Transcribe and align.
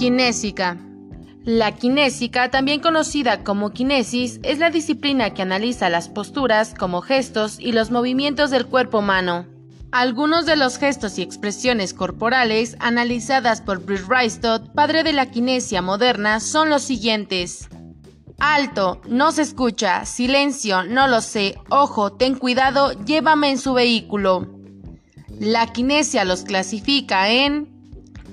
Kinésica. 0.00 0.78
La 1.44 1.72
kinésica, 1.72 2.50
también 2.50 2.80
conocida 2.80 3.44
como 3.44 3.68
kinesis, 3.68 4.40
es 4.42 4.58
la 4.58 4.70
disciplina 4.70 5.34
que 5.34 5.42
analiza 5.42 5.90
las 5.90 6.08
posturas 6.08 6.74
como 6.74 7.02
gestos 7.02 7.60
y 7.60 7.72
los 7.72 7.90
movimientos 7.90 8.50
del 8.50 8.64
cuerpo 8.64 9.00
humano. 9.00 9.44
Algunos 9.92 10.46
de 10.46 10.56
los 10.56 10.78
gestos 10.78 11.18
y 11.18 11.22
expresiones 11.22 11.92
corporales 11.92 12.78
analizadas 12.80 13.60
por 13.60 13.84
Bruce 13.84 14.04
Reistodt, 14.08 14.72
padre 14.72 15.02
de 15.02 15.12
la 15.12 15.26
kinesia 15.26 15.82
moderna, 15.82 16.40
son 16.40 16.70
los 16.70 16.80
siguientes. 16.80 17.68
Alto, 18.38 19.02
no 19.06 19.32
se 19.32 19.42
escucha, 19.42 20.06
silencio, 20.06 20.82
no 20.82 21.08
lo 21.08 21.20
sé, 21.20 21.58
ojo, 21.68 22.12
ten 22.12 22.36
cuidado, 22.36 22.92
llévame 23.04 23.50
en 23.50 23.58
su 23.58 23.74
vehículo. 23.74 24.48
La 25.38 25.66
kinesia 25.66 26.24
los 26.24 26.44
clasifica 26.44 27.28
en 27.28 27.79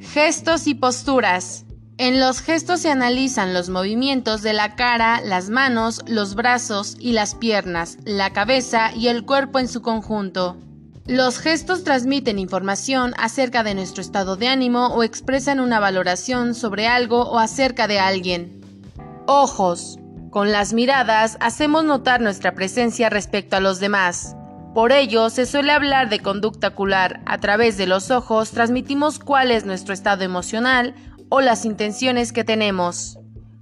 gestos 0.00 0.66
y 0.66 0.74
posturas. 0.74 1.64
En 1.96 2.20
los 2.20 2.40
gestos 2.40 2.80
se 2.80 2.90
analizan 2.90 3.52
los 3.52 3.70
movimientos 3.70 4.42
de 4.42 4.52
la 4.52 4.76
cara, 4.76 5.20
las 5.24 5.50
manos, 5.50 6.02
los 6.06 6.36
brazos 6.36 6.96
y 7.00 7.12
las 7.12 7.34
piernas, 7.34 7.98
la 8.04 8.32
cabeza 8.32 8.92
y 8.94 9.08
el 9.08 9.24
cuerpo 9.24 9.58
en 9.58 9.66
su 9.66 9.82
conjunto. 9.82 10.56
Los 11.06 11.38
gestos 11.38 11.84
transmiten 11.84 12.38
información 12.38 13.14
acerca 13.18 13.64
de 13.64 13.74
nuestro 13.74 14.02
estado 14.02 14.36
de 14.36 14.46
ánimo 14.46 14.88
o 14.88 15.02
expresan 15.02 15.58
una 15.58 15.80
valoración 15.80 16.54
sobre 16.54 16.86
algo 16.86 17.22
o 17.22 17.38
acerca 17.38 17.88
de 17.88 17.98
alguien. 17.98 18.60
Ojos. 19.26 19.98
Con 20.30 20.52
las 20.52 20.74
miradas 20.74 21.38
hacemos 21.40 21.84
notar 21.84 22.20
nuestra 22.20 22.54
presencia 22.54 23.08
respecto 23.08 23.56
a 23.56 23.60
los 23.60 23.80
demás. 23.80 24.36
Por 24.78 24.92
ello, 24.92 25.28
se 25.28 25.44
suele 25.44 25.72
hablar 25.72 26.08
de 26.08 26.20
conducta 26.20 26.68
ocular. 26.68 27.20
A 27.26 27.38
través 27.38 27.76
de 27.76 27.88
los 27.88 28.12
ojos 28.12 28.52
transmitimos 28.52 29.18
cuál 29.18 29.50
es 29.50 29.66
nuestro 29.66 29.92
estado 29.92 30.22
emocional 30.22 30.94
o 31.30 31.40
las 31.40 31.64
intenciones 31.64 32.32
que 32.32 32.44
tenemos. 32.44 33.18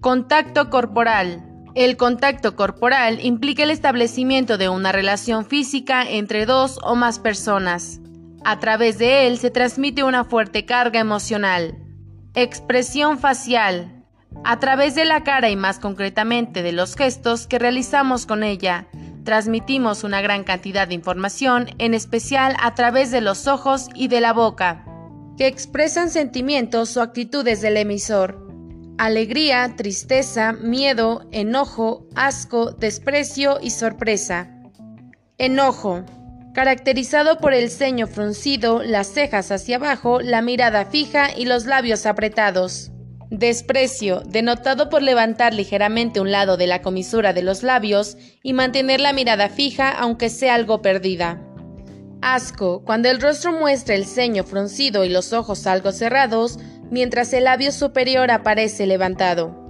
Contacto 0.00 0.70
corporal. 0.70 1.44
El 1.74 1.96
contacto 1.96 2.54
corporal 2.54 3.18
implica 3.24 3.64
el 3.64 3.72
establecimiento 3.72 4.56
de 4.56 4.68
una 4.68 4.92
relación 4.92 5.44
física 5.44 6.08
entre 6.08 6.46
dos 6.46 6.78
o 6.84 6.94
más 6.94 7.18
personas. 7.18 7.98
A 8.44 8.60
través 8.60 8.98
de 8.98 9.26
él 9.26 9.38
se 9.38 9.50
transmite 9.50 10.04
una 10.04 10.22
fuerte 10.22 10.64
carga 10.64 11.00
emocional. 11.00 11.76
Expresión 12.34 13.18
facial. 13.18 14.04
A 14.44 14.60
través 14.60 14.94
de 14.94 15.06
la 15.06 15.24
cara 15.24 15.50
y 15.50 15.56
más 15.56 15.80
concretamente 15.80 16.62
de 16.62 16.70
los 16.70 16.94
gestos 16.94 17.48
que 17.48 17.58
realizamos 17.58 18.26
con 18.26 18.44
ella, 18.44 18.86
transmitimos 19.30 20.02
una 20.02 20.20
gran 20.22 20.42
cantidad 20.42 20.88
de 20.88 20.94
información, 20.94 21.68
en 21.78 21.94
especial 21.94 22.56
a 22.58 22.74
través 22.74 23.12
de 23.12 23.20
los 23.20 23.46
ojos 23.46 23.86
y 23.94 24.08
de 24.08 24.20
la 24.20 24.32
boca, 24.32 24.84
que 25.38 25.46
expresan 25.46 26.10
sentimientos 26.10 26.96
o 26.96 27.00
actitudes 27.00 27.60
del 27.62 27.76
emisor. 27.76 28.44
Alegría, 28.98 29.76
tristeza, 29.76 30.50
miedo, 30.52 31.28
enojo, 31.30 32.08
asco, 32.16 32.72
desprecio 32.72 33.58
y 33.62 33.70
sorpresa. 33.70 34.50
Enojo. 35.38 36.04
Caracterizado 36.52 37.38
por 37.38 37.54
el 37.54 37.70
ceño 37.70 38.08
fruncido, 38.08 38.82
las 38.82 39.12
cejas 39.12 39.52
hacia 39.52 39.76
abajo, 39.76 40.20
la 40.20 40.42
mirada 40.42 40.86
fija 40.86 41.28
y 41.36 41.44
los 41.44 41.66
labios 41.66 42.04
apretados. 42.04 42.90
Desprecio, 43.30 44.22
denotado 44.26 44.90
por 44.90 45.02
levantar 45.02 45.54
ligeramente 45.54 46.20
un 46.20 46.32
lado 46.32 46.56
de 46.56 46.66
la 46.66 46.82
comisura 46.82 47.32
de 47.32 47.42
los 47.42 47.62
labios 47.62 48.16
y 48.42 48.54
mantener 48.54 49.00
la 49.00 49.12
mirada 49.12 49.48
fija 49.48 49.90
aunque 49.90 50.28
sea 50.28 50.56
algo 50.56 50.82
perdida. 50.82 51.40
Asco, 52.22 52.82
cuando 52.84 53.08
el 53.08 53.20
rostro 53.20 53.52
muestra 53.52 53.94
el 53.94 54.04
ceño 54.04 54.42
fruncido 54.42 55.04
y 55.04 55.08
los 55.08 55.32
ojos 55.32 55.68
algo 55.68 55.92
cerrados, 55.92 56.58
mientras 56.90 57.32
el 57.32 57.44
labio 57.44 57.70
superior 57.70 58.32
aparece 58.32 58.86
levantado. 58.86 59.68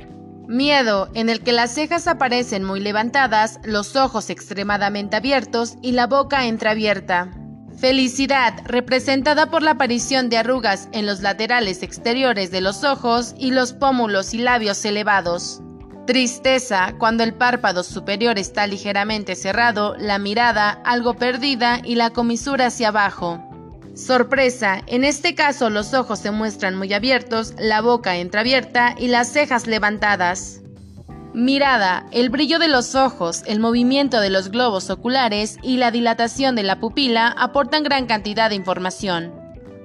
Miedo, 0.49 1.11
en 1.15 1.29
el 1.29 1.43
que 1.43 1.53
las 1.53 1.75
cejas 1.75 2.09
aparecen 2.09 2.65
muy 2.65 2.81
levantadas, 2.81 3.61
los 3.63 3.95
ojos 3.95 4.31
extremadamente 4.31 5.17
abiertos 5.17 5.77
y 5.83 5.93
la 5.93 6.07
boca 6.07 6.47
entreabierta. 6.47 7.40
Felicidad, 7.81 8.61
representada 8.67 9.51
por 9.51 9.63
la 9.63 9.71
aparición 9.71 10.29
de 10.29 10.37
arrugas 10.37 10.91
en 10.93 11.07
los 11.07 11.21
laterales 11.21 11.83
exteriores 11.83 12.51
de 12.51 12.61
los 12.61 12.85
ojos 12.85 13.35
y 13.39 13.53
los 13.53 13.73
pómulos 13.73 14.35
y 14.35 14.39
labios 14.39 14.85
elevados. 14.85 15.63
Tristeza, 16.07 16.95
cuando 16.99 17.25
el 17.25 17.33
párpado 17.33 17.83
superior 17.83 18.39
está 18.39 18.67
ligeramente 18.67 19.35
cerrado, 19.35 19.97
la 19.97 20.19
mirada 20.19 20.73
algo 20.85 21.15
perdida 21.15 21.81
y 21.83 21.95
la 21.95 22.11
comisura 22.11 22.67
hacia 22.67 22.89
abajo. 22.89 23.43
Sorpresa, 23.95 24.83
en 24.87 25.03
este 25.03 25.35
caso 25.35 25.71
los 25.71 25.95
ojos 25.95 26.19
se 26.19 26.31
muestran 26.31 26.77
muy 26.77 26.93
abiertos, 26.93 27.55
la 27.59 27.81
boca 27.81 28.19
entreabierta 28.19 28.95
y 28.99 29.09
las 29.09 29.33
cejas 29.33 29.67
levantadas. 29.67 30.61
Mirada, 31.33 32.07
el 32.11 32.29
brillo 32.29 32.59
de 32.59 32.67
los 32.67 32.97
ojos, 32.97 33.45
el 33.47 33.61
movimiento 33.61 34.21
de 34.21 34.31
los 34.31 34.49
globos 34.51 34.91
oculares 34.91 35.59
y 35.63 35.77
la 35.77 35.93
dilatación 35.93 36.57
de 36.57 36.65
la 36.65 36.81
pupila 36.81 37.29
aportan 37.29 37.85
gran 37.85 38.07
cantidad 38.07 38.51
de 38.51 38.57
información, 38.57 39.33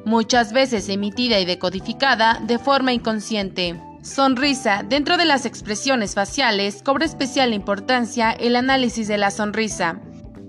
muchas 0.06 0.54
veces 0.54 0.90
emitida 0.90 1.40
y 1.40 1.46
decodificada 1.46 2.42
de 2.42 2.58
forma 2.58 2.94
inconsciente. 2.94 3.80
Sonrisa. 4.02 4.84
Dentro 4.88 5.18
de 5.18 5.26
las 5.26 5.46
expresiones 5.46 6.16
faciales 6.16 6.82
cobra 6.84 7.06
especial 7.06 7.54
importancia 7.54 8.32
el 8.32 8.56
análisis 8.56 9.08
de 9.08 9.18
la 9.18 9.30
sonrisa. 9.30 10.00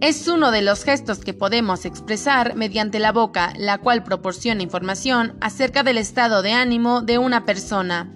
Es 0.00 0.28
uno 0.28 0.50
de 0.50 0.60
los 0.60 0.84
gestos 0.84 1.20
que 1.20 1.32
podemos 1.34 1.84
expresar 1.86 2.54
mediante 2.54 2.98
la 2.98 3.12
boca, 3.12 3.52
la 3.56 3.78
cual 3.78 4.02
proporciona 4.02 4.62
información 4.62 5.36
acerca 5.40 5.82
del 5.82 5.96
estado 5.98 6.42
de 6.42 6.52
ánimo 6.52 7.00
de 7.00 7.18
una 7.18 7.46
persona. 7.46 8.12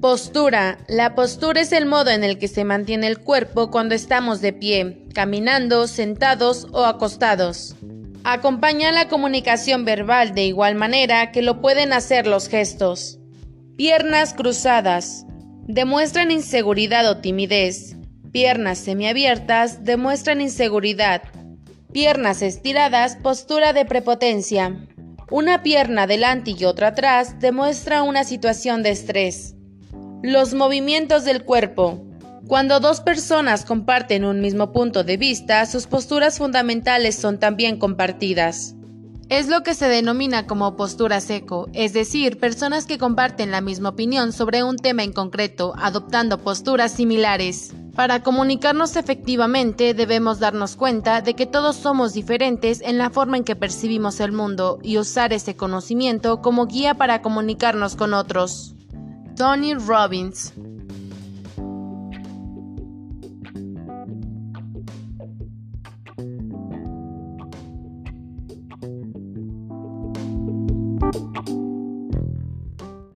Postura. 0.00 0.78
La 0.88 1.14
postura 1.14 1.60
es 1.60 1.72
el 1.72 1.84
modo 1.84 2.08
en 2.08 2.24
el 2.24 2.38
que 2.38 2.48
se 2.48 2.64
mantiene 2.64 3.06
el 3.06 3.18
cuerpo 3.18 3.70
cuando 3.70 3.94
estamos 3.94 4.40
de 4.40 4.54
pie, 4.54 5.04
caminando, 5.12 5.86
sentados 5.86 6.68
o 6.72 6.86
acostados. 6.86 7.76
Acompaña 8.24 8.92
la 8.92 9.08
comunicación 9.08 9.84
verbal 9.84 10.34
de 10.34 10.44
igual 10.46 10.74
manera 10.74 11.32
que 11.32 11.42
lo 11.42 11.60
pueden 11.60 11.92
hacer 11.92 12.26
los 12.26 12.48
gestos. 12.48 13.18
Piernas 13.76 14.32
cruzadas. 14.32 15.26
Demuestran 15.66 16.30
inseguridad 16.30 17.06
o 17.10 17.18
timidez. 17.18 17.96
Piernas 18.32 18.78
semiabiertas 18.78 19.84
demuestran 19.84 20.40
inseguridad. 20.40 21.24
Piernas 21.92 22.40
estiradas, 22.40 23.16
postura 23.16 23.74
de 23.74 23.84
prepotencia. 23.84 24.78
Una 25.30 25.62
pierna 25.62 26.06
delante 26.06 26.52
y 26.58 26.64
otra 26.64 26.88
atrás 26.88 27.38
demuestra 27.38 28.02
una 28.02 28.24
situación 28.24 28.82
de 28.82 28.92
estrés. 28.92 29.56
Los 30.22 30.52
movimientos 30.52 31.24
del 31.24 31.44
cuerpo. 31.44 32.04
Cuando 32.46 32.78
dos 32.78 33.00
personas 33.00 33.64
comparten 33.64 34.26
un 34.26 34.42
mismo 34.42 34.70
punto 34.70 35.02
de 35.02 35.16
vista, 35.16 35.64
sus 35.64 35.86
posturas 35.86 36.36
fundamentales 36.36 37.16
son 37.16 37.38
también 37.38 37.78
compartidas. 37.78 38.74
Es 39.30 39.48
lo 39.48 39.62
que 39.62 39.72
se 39.72 39.88
denomina 39.88 40.46
como 40.46 40.76
postura 40.76 41.22
seco, 41.22 41.70
es 41.72 41.94
decir, 41.94 42.38
personas 42.38 42.84
que 42.84 42.98
comparten 42.98 43.50
la 43.50 43.62
misma 43.62 43.88
opinión 43.88 44.34
sobre 44.34 44.62
un 44.62 44.76
tema 44.76 45.04
en 45.04 45.14
concreto, 45.14 45.72
adoptando 45.78 46.36
posturas 46.36 46.92
similares. 46.92 47.72
Para 47.96 48.22
comunicarnos 48.22 48.96
efectivamente 48.96 49.94
debemos 49.94 50.38
darnos 50.38 50.76
cuenta 50.76 51.22
de 51.22 51.32
que 51.32 51.46
todos 51.46 51.76
somos 51.76 52.12
diferentes 52.12 52.82
en 52.82 52.98
la 52.98 53.08
forma 53.08 53.38
en 53.38 53.44
que 53.44 53.56
percibimos 53.56 54.20
el 54.20 54.32
mundo 54.32 54.80
y 54.82 54.98
usar 54.98 55.32
ese 55.32 55.56
conocimiento 55.56 56.42
como 56.42 56.66
guía 56.66 56.92
para 56.94 57.22
comunicarnos 57.22 57.96
con 57.96 58.12
otros. 58.12 58.74
Tony 59.40 59.72
Robbins 59.72 60.52